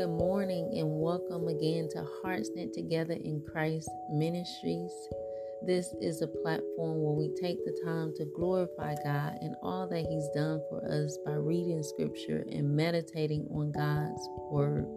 [0.00, 4.90] Good morning and welcome again to Hearts Knit Together in Christ Ministries.
[5.60, 10.06] This is a platform where we take the time to glorify God and all that
[10.08, 14.88] He's done for us by reading scripture and meditating on God's Word.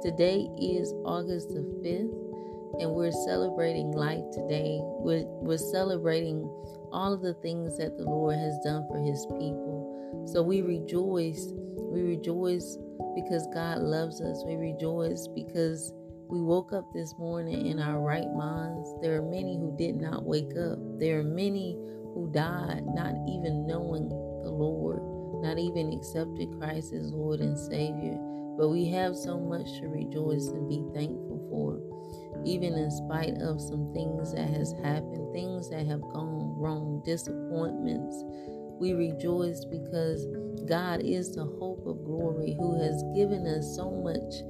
[0.00, 4.78] Today is August the 5th, and we're celebrating life today.
[4.80, 6.48] We're, we're celebrating
[6.92, 10.22] all of the things that the Lord has done for His people.
[10.32, 11.50] So we rejoice.
[11.90, 12.78] We rejoice
[13.14, 14.42] because God loves us.
[14.46, 15.92] We rejoice because
[16.28, 18.92] we woke up this morning in our right minds.
[19.00, 20.78] There are many who did not wake up.
[20.98, 21.78] There are many
[22.14, 25.00] who died not even knowing the Lord,
[25.42, 28.18] not even accepted Christ as Lord and Savior.
[28.58, 31.80] But we have so much to rejoice and be thankful for.
[32.44, 38.24] Even in spite of some things that has happened, things that have gone wrong, disappointments,
[38.78, 40.26] we rejoice because
[40.64, 44.42] God is the hope of glory who has given us so much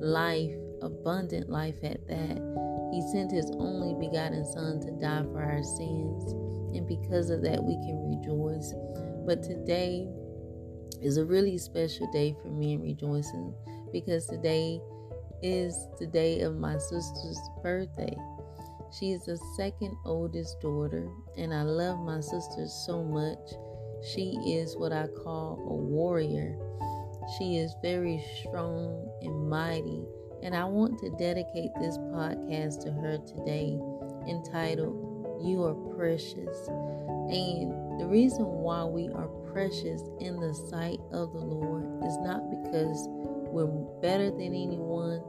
[0.00, 2.90] life, abundant life at that.
[2.92, 6.32] He sent his only begotten Son to die for our sins,
[6.76, 8.74] and because of that, we can rejoice.
[9.26, 10.08] But today
[11.00, 13.54] is a really special day for me in rejoicing
[13.92, 14.80] because today
[15.42, 18.16] is the day of my sister's birthday.
[18.98, 23.38] She is the second oldest daughter, and I love my sister so much.
[24.02, 26.58] She is what I call a warrior.
[27.38, 30.02] She is very strong and mighty,
[30.42, 33.78] and I want to dedicate this podcast to her today,
[34.26, 36.68] entitled You Are Precious.
[36.68, 42.40] And the reason why we are precious in the sight of the Lord is not
[42.50, 43.06] because
[43.52, 43.66] we're
[44.00, 45.22] better than anyone,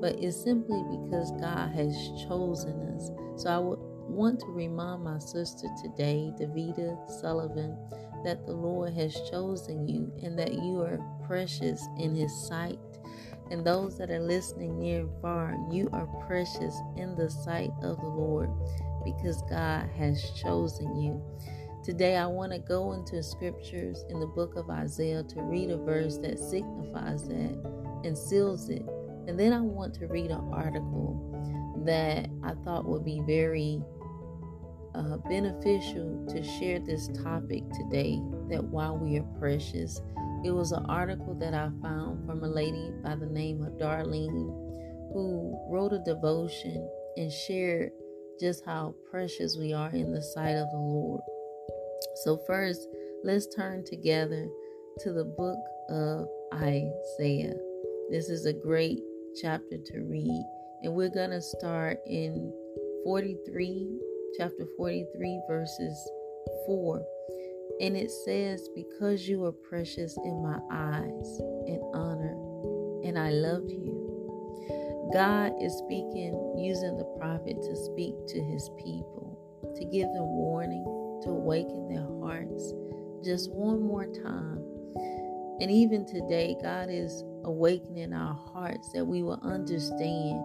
[0.00, 1.94] but it's simply because God has
[2.26, 3.10] chosen us.
[3.36, 7.76] So I would want to remind my sister today, Davida Sullivan,
[8.24, 12.78] that the Lord has chosen you and that you are precious in His sight.
[13.50, 17.98] And those that are listening near and far, you are precious in the sight of
[17.98, 18.50] the Lord
[19.04, 21.22] because God has chosen you.
[21.82, 25.78] Today, I want to go into scriptures in the book of Isaiah to read a
[25.78, 27.56] verse that signifies that
[28.04, 28.84] and seals it.
[29.26, 31.24] And then I want to read an article
[31.86, 33.80] that I thought would be very
[34.94, 40.00] uh, beneficial to share this topic today that while we are precious,
[40.44, 44.68] it was an article that I found from a lady by the name of Darlene
[45.12, 47.90] who wrote a devotion and shared
[48.40, 51.20] just how precious we are in the sight of the Lord.
[52.22, 52.86] So, first,
[53.24, 54.48] let's turn together
[55.00, 57.54] to the book of Isaiah.
[58.10, 59.00] This is a great
[59.40, 60.44] chapter to read,
[60.82, 62.52] and we're going to start in
[63.04, 63.98] 43
[64.36, 66.10] chapter 43, verses
[66.66, 67.02] 4.
[67.80, 72.34] And it says, Because you are precious in my eyes and honor,
[73.04, 75.10] and I loved you.
[75.12, 79.38] God is speaking using the prophet to speak to his people,
[79.76, 80.84] to give them warning,
[81.22, 82.74] to awaken their hearts
[83.24, 84.64] just one more time.
[85.60, 90.42] And even today, God is awakening our hearts that we will understand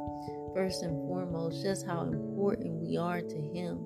[0.54, 3.86] first and foremost, just how important we are to Him,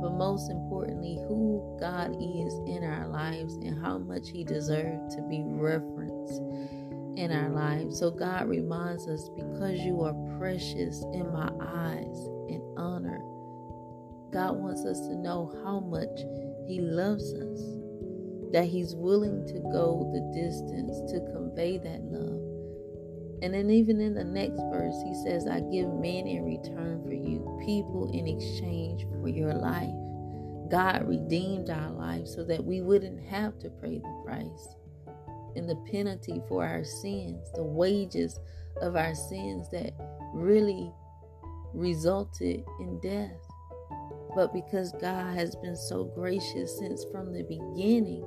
[0.00, 5.22] but most importantly, who God is in our lives and how much He deserves to
[5.22, 6.40] be referenced
[7.18, 7.98] in our lives.
[7.98, 12.16] So God reminds us, because you are precious in my eyes
[12.48, 13.20] and honor,
[14.32, 16.20] God wants us to know how much
[16.66, 17.60] He loves us,
[18.52, 22.47] that He's willing to go the distance to convey that love
[23.42, 27.14] and then, even in the next verse, he says, I give men in return for
[27.14, 29.94] you, people in exchange for your life.
[30.70, 34.68] God redeemed our life so that we wouldn't have to pay the price.
[35.56, 38.38] And the penalty for our sins, the wages
[38.80, 39.92] of our sins that
[40.34, 40.92] really
[41.72, 43.40] resulted in death.
[44.34, 48.24] But because God has been so gracious since from the beginning,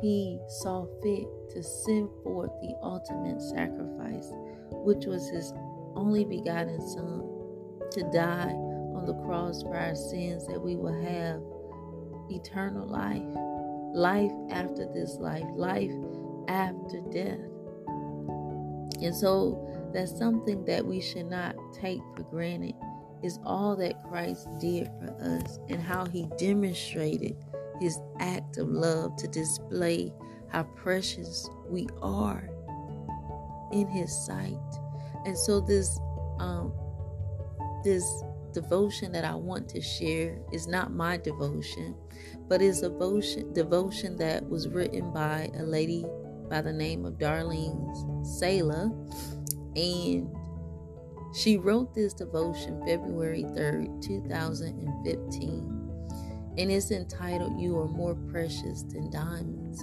[0.00, 4.32] he saw fit to send forth the ultimate sacrifice,
[4.70, 5.52] which was his
[5.94, 7.26] only begotten Son,
[7.92, 8.52] to die
[8.94, 11.40] on the cross for our sins that we will have
[12.30, 13.22] eternal life,
[13.94, 15.90] life after this life, life
[16.48, 17.38] after death.
[19.02, 22.74] And so that's something that we should not take for granted
[23.22, 27.36] is all that Christ did for us and how he demonstrated
[27.80, 30.12] his act of love to display
[30.48, 32.48] how precious we are
[33.72, 34.58] in his sight.
[35.24, 35.98] And so this
[36.38, 36.72] um
[37.82, 38.04] this
[38.52, 41.94] devotion that I want to share is not my devotion,
[42.48, 46.04] but is a devotion devotion that was written by a lady
[46.48, 48.92] by the name of Darlene Sala.
[49.76, 50.28] And
[51.32, 55.79] she wrote this devotion February 3rd, 2015.
[56.58, 59.80] And it's entitled, You Are More Precious Than Diamonds.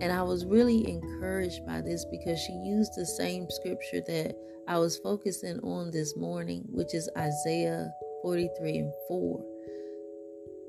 [0.00, 4.36] And I was really encouraged by this because she used the same scripture that
[4.68, 7.90] I was focusing on this morning, which is Isaiah
[8.22, 9.44] 43 and 4.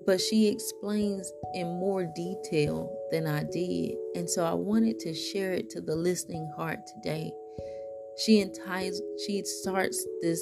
[0.06, 3.96] But she explains in more detail than I did.
[4.16, 7.32] And so I wanted to share it to the listening heart today.
[8.18, 10.42] She entices, she starts this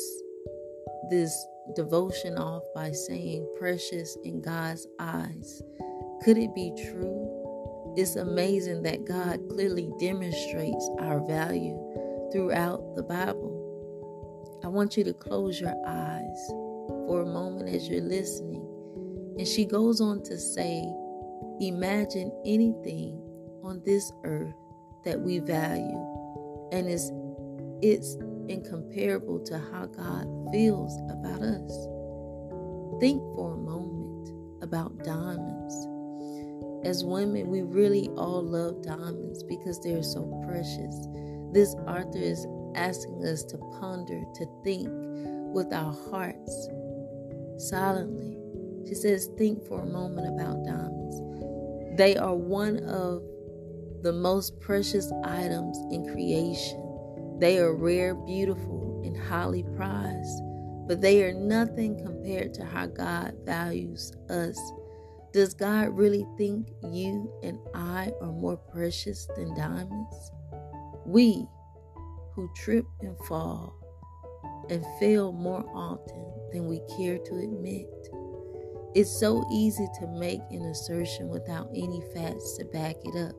[1.09, 5.61] this devotion off by saying precious in God's eyes.
[6.23, 7.93] Could it be true?
[7.95, 11.77] It's amazing that God clearly demonstrates our value
[12.31, 14.59] throughout the Bible.
[14.63, 16.47] I want you to close your eyes
[17.07, 18.65] for a moment as you're listening.
[19.37, 20.83] And she goes on to say,
[21.59, 23.19] Imagine anything
[23.63, 24.53] on this earth
[25.03, 27.11] that we value, and it's,
[27.81, 28.15] it's
[28.49, 31.87] incomparable to how God feels about us.
[32.99, 35.87] Think for a moment about diamonds.
[36.83, 41.07] As women, we really all love diamonds because they're so precious.
[41.51, 42.45] This author is
[42.75, 44.87] asking us to ponder, to think
[45.53, 46.69] with our hearts
[47.57, 48.37] silently.
[48.87, 51.97] She says, Think for a moment about diamonds.
[51.97, 53.23] They are one of
[54.03, 56.86] the most precious items in creation.
[57.39, 60.41] They are rare, beautiful, and highly prized,
[60.87, 64.59] but they are nothing compared to how God values us
[65.37, 70.31] does God really think you and I are more precious than diamonds?
[71.05, 71.45] We
[72.33, 73.75] who trip and fall
[74.69, 77.87] and fail more often than we care to admit.
[78.95, 83.35] It's so easy to make an assertion without any facts to back it up.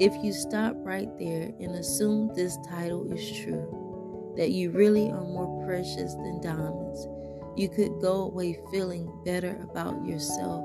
[0.00, 5.20] If you stop right there and assume this title is true, that you really are
[5.20, 7.06] more precious than diamonds,
[7.54, 10.64] you could go away feeling better about yourself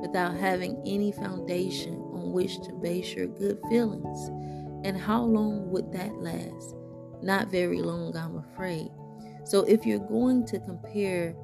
[0.00, 4.26] without having any foundation on which to base your good feelings.
[4.84, 6.74] And how long would that last?
[7.22, 8.90] Not very long, I'm afraid.
[9.44, 11.36] So, if you're going to compare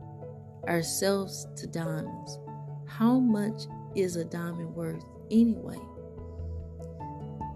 [0.67, 2.37] ourselves to diamonds,
[2.89, 3.63] how much
[3.95, 5.79] is a diamond worth anyway?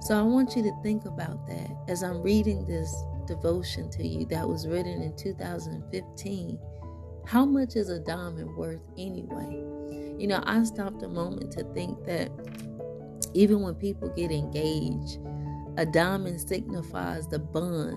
[0.02, 2.92] So, I want you to think about that as I'm reading this
[3.28, 6.58] devotion to you that was written in 2015.
[7.24, 9.62] How much is a diamond worth anyway?
[10.18, 12.32] You know, I stopped a moment to think that
[13.32, 15.20] even when people get engaged,
[15.76, 17.96] a diamond signifies the bond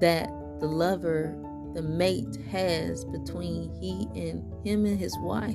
[0.00, 1.36] that the lover,
[1.74, 5.54] the mate has between he and him and his wife.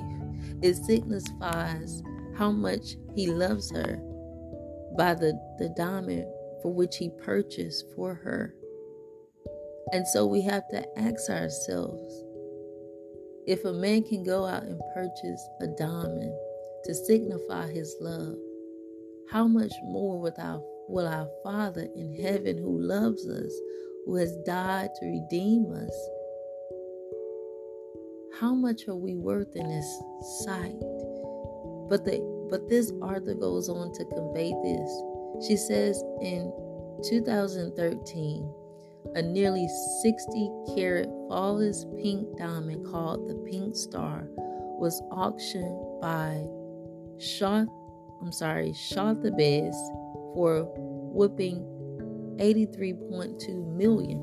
[0.62, 2.02] It signifies
[2.36, 4.00] how much he loves her
[4.96, 6.26] by the, the diamond
[6.62, 8.54] for which he purchased for her.
[9.92, 12.24] And so we have to ask ourselves
[13.46, 16.32] if a man can go out and purchase a diamond
[16.84, 18.36] to signify his love,
[19.30, 23.52] how much more will our, will our Father in heaven who loves us,
[24.06, 26.08] who has died to redeem us,
[28.40, 29.86] how much are we worth in his
[30.44, 30.78] sight?
[31.88, 35.02] But the but this author goes on to convey this.
[35.48, 36.52] She says in
[37.08, 38.54] 2013
[39.14, 39.66] a nearly
[40.02, 46.44] 60 carat flawless pink diamond called the Pink Star was auctioned by
[47.18, 47.64] Shaw,
[48.20, 49.74] I'm sorry, Sotheby's
[50.34, 51.64] for whooping
[52.38, 54.20] 83.2 million.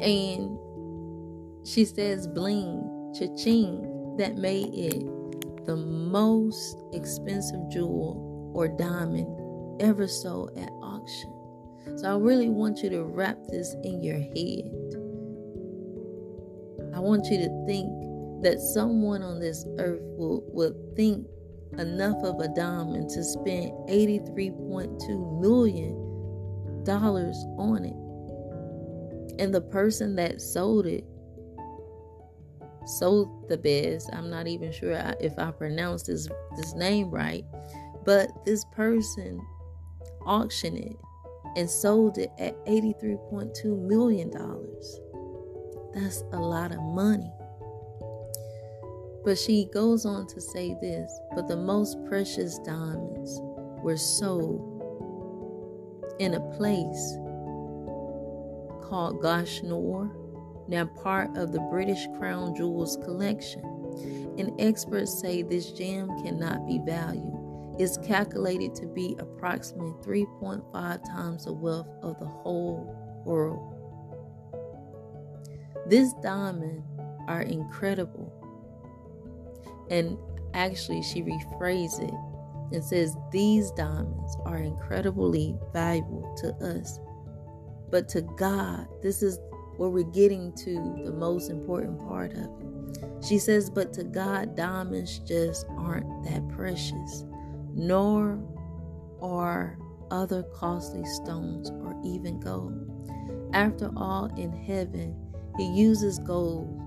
[0.00, 5.13] And she says bling, cha-ching, that made it
[5.66, 11.30] the most expensive jewel or diamond ever sold at auction.
[11.96, 14.70] So I really want you to wrap this in your head.
[16.94, 17.88] I want you to think
[18.42, 21.26] that someone on this earth will, will think
[21.78, 25.94] enough of a diamond to spend $83.2 million
[27.58, 29.40] on it.
[29.40, 31.04] And the person that sold it
[32.86, 34.10] sold the best.
[34.12, 37.44] I'm not even sure if I pronounced this, this name right,
[38.04, 39.40] but this person
[40.26, 40.96] auctioned it
[41.56, 44.30] and sold it at $83.2 million.
[45.94, 47.30] That's a lot of money.
[49.24, 53.40] But she goes on to say this but the most precious diamonds
[53.82, 54.70] were sold
[56.18, 57.16] in a place
[58.82, 60.10] called Goshnore,
[60.68, 63.62] now part of the British Crown Jewels collection.
[64.38, 71.44] And experts say this gem cannot be valued It's calculated to be approximately 3.5 times
[71.44, 73.70] the wealth of the whole world.
[75.86, 76.82] This diamond
[77.28, 78.32] are incredible.
[79.90, 80.18] And
[80.54, 82.14] actually, she rephrased it
[82.74, 86.98] and says, These diamonds are incredibly valuable to us.
[87.90, 89.38] But to God, this is
[89.76, 92.74] where we're getting to the most important part of it.
[93.26, 97.24] She says, But to God, diamonds just aren't that precious,
[97.72, 98.38] nor
[99.20, 99.78] are
[100.10, 102.90] other costly stones or even gold.
[103.52, 105.16] After all, in heaven,
[105.56, 106.80] He uses gold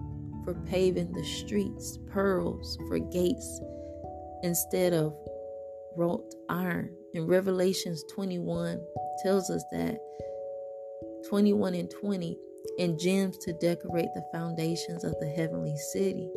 [0.44, 3.62] for paving the streets, pearls for gates
[4.44, 5.14] instead of
[5.96, 6.94] wrought iron.
[7.14, 8.80] In Revelations 21
[9.24, 9.98] tells us that
[11.28, 12.38] 21 and 20
[12.80, 16.30] and gems to decorate the foundations of the heavenly city.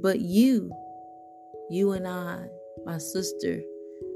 [0.00, 0.70] But you,
[1.70, 2.44] you and I,
[2.84, 3.60] my sister,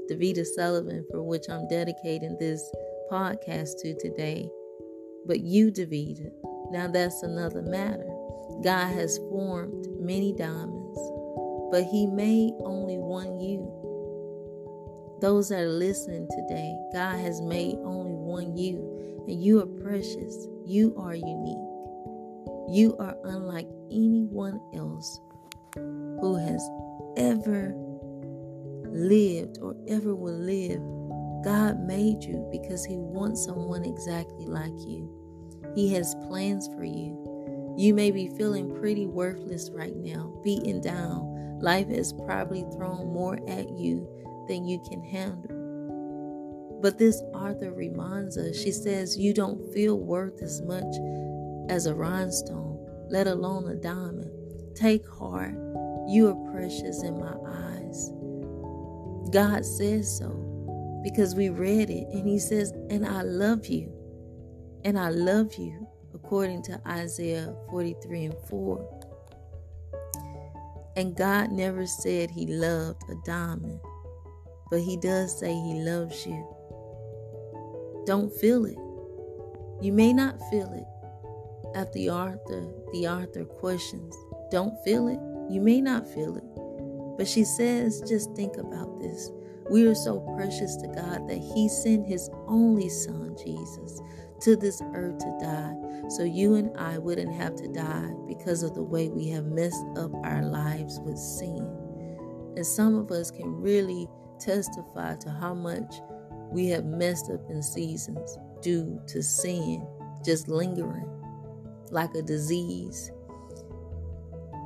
[0.09, 2.61] Davita Sullivan, for which I'm dedicating this
[3.11, 4.49] podcast to today,
[5.25, 6.31] but you, Davita,
[6.71, 8.09] now that's another matter.
[8.63, 10.99] God has formed many diamonds,
[11.71, 13.69] but He made only one you.
[15.21, 18.92] Those that are listening today, God has made only one you,
[19.27, 20.47] and you are precious.
[20.65, 21.73] You are unique.
[22.69, 25.19] You are unlike anyone else
[25.75, 26.61] who has
[27.17, 27.73] ever
[28.89, 30.81] lived or ever will live.
[31.43, 35.09] God made you because He wants someone exactly like you.
[35.75, 37.75] He has plans for you.
[37.77, 41.59] You may be feeling pretty worthless right now, beaten down.
[41.59, 44.07] Life has probably thrown more at you
[44.47, 45.52] than you can handle.
[46.83, 50.83] But this author reminds us, she says, you don't feel worth as much
[51.69, 52.77] as a rhinestone,
[53.09, 54.29] let alone a diamond.
[54.75, 55.55] Take heart.
[56.09, 58.11] You are precious in my eyes.
[59.31, 63.89] God says so because we read it and He says, and I love you.
[64.83, 69.05] And I love you according to Isaiah 43 and 4.
[70.97, 73.79] And God never said He loved a diamond,
[74.69, 76.52] but He does say He loves you.
[78.05, 78.77] Don't feel it.
[79.81, 80.87] You may not feel it.
[81.75, 84.15] After the the author questions,
[84.51, 85.19] don't feel it.
[85.51, 87.17] You may not feel it.
[87.17, 89.31] But she says, just think about this.
[89.69, 94.01] We are so precious to God that He sent His only Son, Jesus,
[94.41, 98.75] to this earth to die so you and I wouldn't have to die because of
[98.75, 101.65] the way we have messed up our lives with sin.
[102.55, 104.07] And some of us can really
[104.39, 105.95] testify to how much
[106.53, 109.85] we have messed up in seasons due to sin
[110.23, 111.09] just lingering
[111.89, 113.11] like a disease.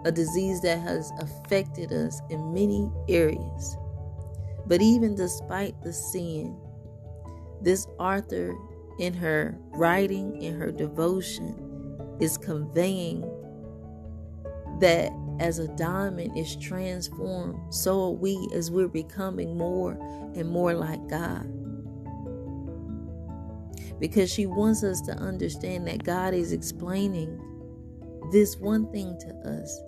[0.06, 3.78] A disease that has affected us in many areas.
[4.68, 6.56] But even despite the sin,
[7.62, 8.56] this author
[9.00, 11.64] in her writing, in her devotion,
[12.20, 13.22] is conveying
[14.80, 19.94] that as a diamond is transformed, so are we as we're becoming more
[20.36, 21.57] and more like God.
[24.00, 27.40] Because she wants us to understand that God is explaining
[28.32, 29.82] this one thing to us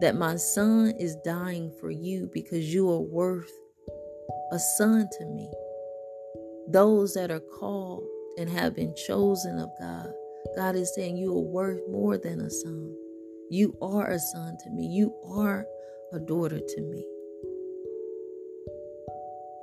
[0.00, 3.50] that my son is dying for you because you are worth
[4.52, 5.50] a son to me.
[6.68, 8.04] Those that are called
[8.38, 10.12] and have been chosen of God.
[10.54, 12.94] God is saying you are worth more than a son.
[13.50, 14.86] You are a son to me.
[14.86, 15.64] You are
[16.12, 17.04] a daughter to me.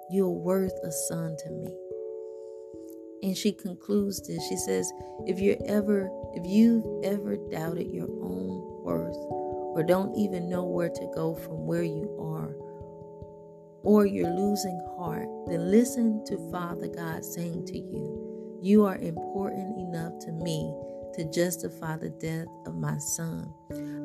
[0.10, 1.83] You're worth a son to me.
[3.24, 4.46] And she concludes this.
[4.50, 4.92] She says,
[5.26, 10.90] if you're ever, if you've ever doubted your own worth, or don't even know where
[10.90, 12.54] to go from where you are,
[13.82, 19.80] or you're losing heart, then listen to Father God saying to you, you are important
[19.80, 20.76] enough to me
[21.16, 23.54] to justify the death of my son.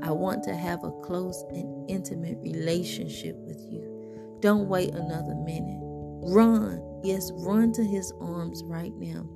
[0.02, 4.38] I want to have a close and intimate relationship with you.
[4.40, 5.87] Don't wait another minute.
[6.22, 9.26] Run, yes, run to his arms right now.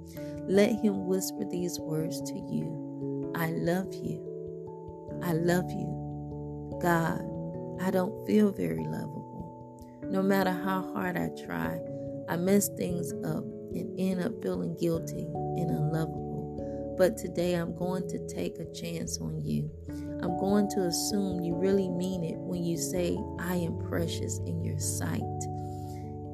[0.48, 4.20] Let him whisper these words to you I love you.
[5.22, 6.78] I love you.
[6.82, 7.22] God,
[7.80, 10.02] I don't feel very lovable.
[10.04, 11.80] No matter how hard I try,
[12.28, 16.94] I mess things up and end up feeling guilty and unlovable.
[16.98, 19.70] But today I'm going to take a chance on you.
[20.22, 24.62] I'm going to assume you really mean it when you say, I am precious in
[24.62, 25.20] your sight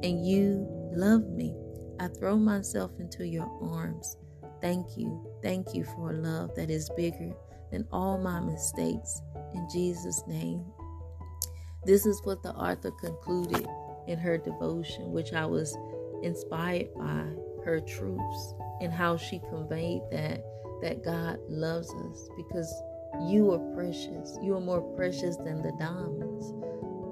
[0.02, 1.54] and you love me.
[2.00, 4.16] I throw myself into your arms.
[4.60, 5.26] Thank you.
[5.42, 7.32] Thank you for a love that is bigger
[7.70, 9.20] than all my mistakes.
[9.54, 10.64] In Jesus' name.
[11.84, 13.66] This is what the author concluded
[14.06, 15.76] in her devotion, which I was
[16.22, 17.24] inspired by
[17.64, 20.44] her truths and how she conveyed that
[20.82, 22.72] that God loves us because
[23.28, 24.38] you are precious.
[24.42, 26.54] You are more precious than the diamonds.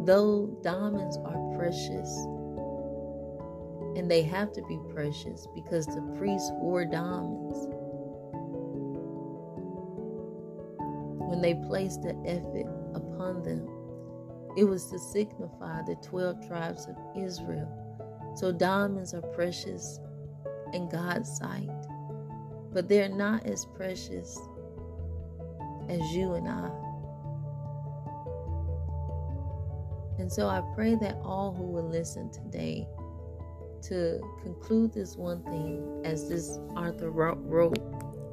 [0.06, 2.26] Though diamonds are precious,
[3.96, 7.58] and they have to be precious because the priests wore diamonds.
[11.28, 13.66] When they placed the ephod upon them,
[14.54, 17.72] it was to signify the 12 tribes of Israel.
[18.36, 19.98] So diamonds are precious
[20.74, 21.70] in God's sight,
[22.72, 24.38] but they're not as precious
[25.88, 26.70] as you and I.
[30.18, 32.86] And so I pray that all who will listen today
[33.82, 37.78] to conclude this one thing as this Arthur wrote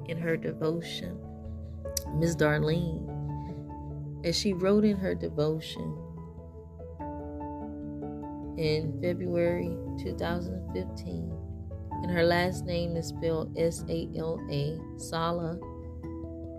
[0.08, 1.18] in her devotion,
[2.16, 3.10] Miss Darlene,
[4.26, 5.98] as she wrote in her devotion
[8.58, 11.32] in February 2015,
[12.04, 15.58] and her last name is spelled S A L A, Sala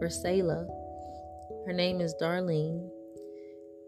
[0.00, 0.66] or Sala.
[1.66, 2.88] Her name is Darlene,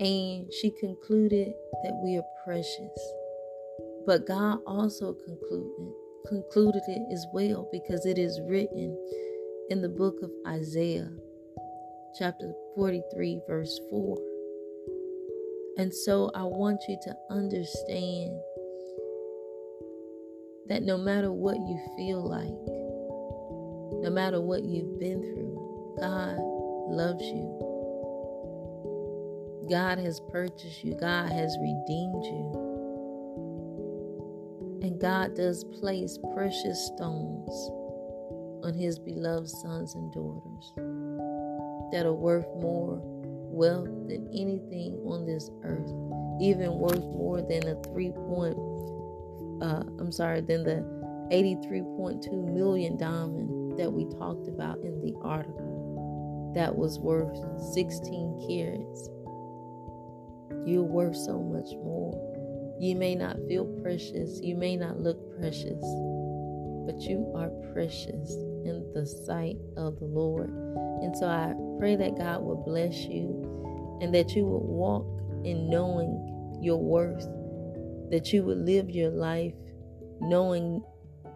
[0.00, 2.98] and she concluded that we are precious
[4.06, 5.92] but God also concluded
[6.26, 8.96] concluded it as well because it is written
[9.70, 11.10] in the book of Isaiah
[12.18, 14.16] chapter 43 verse 4.
[15.78, 18.40] And so I want you to understand
[20.68, 26.36] that no matter what you feel like, no matter what you've been through, God
[26.90, 27.62] loves you.
[29.70, 30.94] God has purchased you.
[30.94, 32.65] God has redeemed you.
[34.82, 37.50] And God does place precious stones
[38.64, 40.72] on his beloved sons and daughters
[41.92, 45.88] that are worth more wealth than anything on this earth,
[46.40, 48.56] even worth more than a three point,
[49.62, 50.84] uh, I'm sorry, than the
[51.32, 57.36] 83.2 million diamond that we talked about in the article that was worth
[57.74, 59.08] 16 carats.
[60.66, 62.35] You're worth so much more.
[62.78, 65.80] You may not feel precious, you may not look precious,
[66.86, 68.32] but you are precious
[68.64, 70.50] in the sight of the Lord.
[71.02, 75.06] And so I pray that God will bless you and that you will walk
[75.44, 77.26] in knowing your worth,
[78.10, 79.54] that you will live your life
[80.20, 80.82] knowing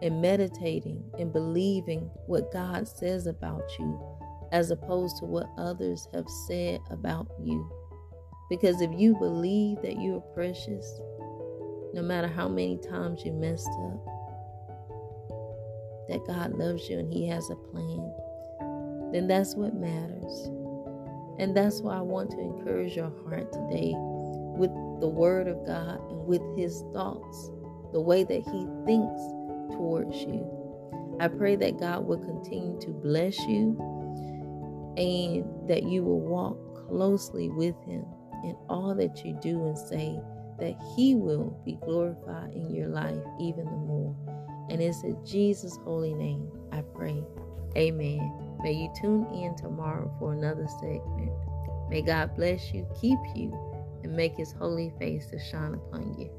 [0.01, 3.99] and meditating and believing what God says about you
[4.51, 7.69] as opposed to what others have said about you.
[8.49, 10.99] Because if you believe that you are precious,
[11.93, 14.05] no matter how many times you messed up,
[16.07, 18.13] that God loves you and He has a plan,
[19.11, 20.49] then that's what matters.
[21.39, 25.99] And that's why I want to encourage your heart today with the Word of God
[26.11, 27.51] and with His thoughts,
[27.93, 29.21] the way that He thinks
[29.75, 30.45] towards you.
[31.19, 33.77] I pray that God will continue to bless you
[34.97, 38.05] and that you will walk closely with Him
[38.43, 40.19] in all that you do and say
[40.61, 44.15] that He will be glorified in your life even the more.
[44.69, 47.23] And it's in Jesus' holy name I pray.
[47.75, 48.31] Amen.
[48.63, 51.31] May you tune in tomorrow for another segment.
[51.89, 53.51] May God bless you, keep you,
[54.03, 56.29] and make His holy face to shine upon you.